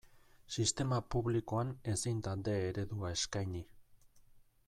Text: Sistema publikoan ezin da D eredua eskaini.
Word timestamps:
Sistema 0.53 0.97
publikoan 1.15 1.75
ezin 1.93 2.23
da 2.29 2.35
D 2.47 2.57
eredua 2.71 3.13
eskaini. 3.19 3.65